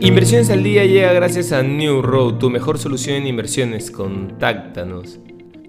[0.00, 3.90] Inversiones al día llega gracias a New Road, tu mejor solución en inversiones.
[3.90, 5.18] Contáctanos.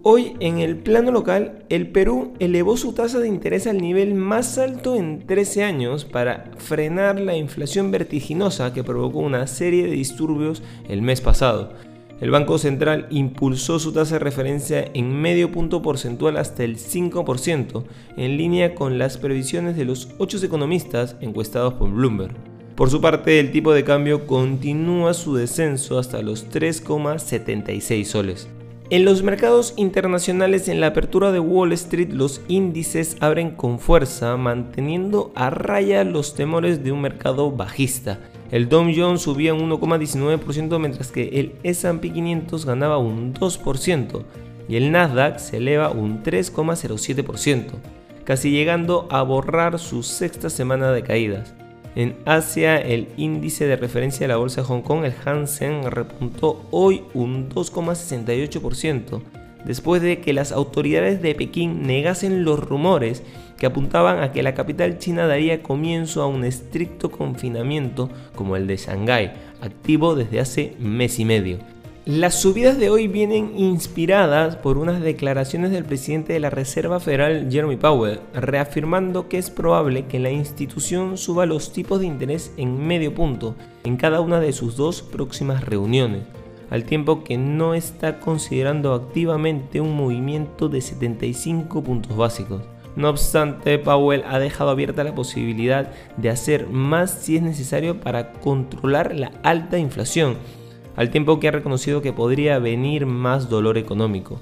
[0.03, 4.59] Hoy, en el plano local, el Perú elevó su tasa de interés al nivel más
[4.59, 10.61] alto en 13 años para frenar la inflación vertiginosa que provocó una serie de disturbios
[10.87, 11.73] el mes pasado.
[12.21, 17.83] El Banco Central impulsó su tasa de referencia en medio punto porcentual hasta el 5%,
[18.15, 22.58] en línea con las previsiones de los 8 economistas encuestados por Bloomberg.
[22.79, 28.47] Por su parte, el tipo de cambio continúa su descenso hasta los 3,76 soles.
[28.89, 34.37] En los mercados internacionales, en la apertura de Wall Street, los índices abren con fuerza,
[34.37, 38.21] manteniendo a raya los temores de un mercado bajista.
[38.49, 44.23] El Dow Jones subía un 1,19% mientras que el S&P 500 ganaba un 2%
[44.69, 47.71] y el Nasdaq se eleva un 3,07%,
[48.23, 51.58] casi llegando a borrar su sexta semana de caídas.
[51.95, 56.65] En Asia, el índice de referencia de la bolsa de Hong Kong, el Hansen, repuntó
[56.71, 59.21] hoy un 2,68%,
[59.65, 63.23] después de que las autoridades de Pekín negasen los rumores
[63.57, 68.67] que apuntaban a que la capital china daría comienzo a un estricto confinamiento como el
[68.67, 71.57] de Shanghái, activo desde hace mes y medio.
[72.09, 77.49] Las subidas de hoy vienen inspiradas por unas declaraciones del presidente de la Reserva Federal,
[77.51, 82.79] Jeremy Powell, reafirmando que es probable que la institución suba los tipos de interés en
[82.87, 86.23] medio punto en cada una de sus dos próximas reuniones,
[86.71, 92.63] al tiempo que no está considerando activamente un movimiento de 75 puntos básicos.
[92.95, 98.33] No obstante, Powell ha dejado abierta la posibilidad de hacer más si es necesario para
[98.33, 100.37] controlar la alta inflación
[100.99, 104.37] al tiempo que ha reconocido que podría venir más dolor económico.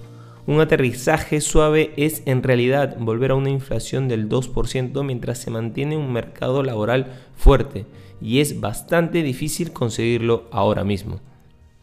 [0.47, 5.97] Un aterrizaje suave es en realidad volver a una inflación del 2% mientras se mantiene
[5.97, 7.85] un mercado laboral fuerte
[8.19, 11.19] y es bastante difícil conseguirlo ahora mismo.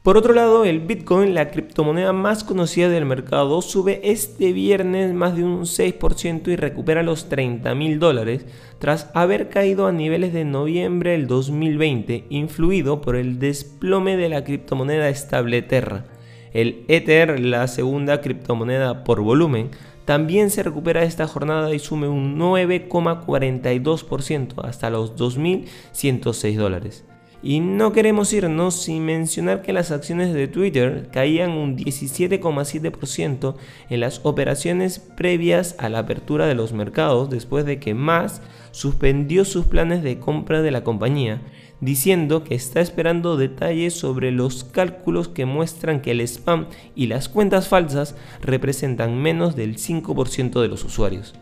[0.05, 5.35] Por otro lado, el Bitcoin, la criptomoneda más conocida del mercado, sube este viernes más
[5.35, 8.45] de un 6% y recupera los 30 mil dólares
[8.79, 14.45] tras haber caído a niveles de noviembre del 2020, influido por el desplome de la
[14.45, 16.05] criptomoneda estable Terra.
[16.53, 19.71] El Ether, la segunda criptomoneda por volumen,
[20.05, 27.07] también se recupera esta jornada y sume un 9,42% hasta los 2.106 dólares.
[27.47, 33.57] Y no queremos irnos sin mencionar que las acciones de Twitter caían un 17,7%
[33.91, 39.45] en las operaciones previas a la apertura de los mercados después de que Musk suspendió
[39.45, 41.43] sus planes de compra de la compañía,
[41.83, 47.29] diciendo que está esperando detalles sobre los cálculos que muestran que el spam y las
[47.29, 51.35] cuentas falsas representan menos del 5% de los usuarios.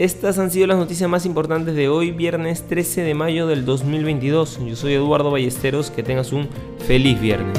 [0.00, 4.58] Estas han sido las noticias más importantes de hoy, viernes 13 de mayo del 2022.
[4.64, 6.48] Yo soy Eduardo Ballesteros, que tengas un
[6.86, 7.58] feliz viernes.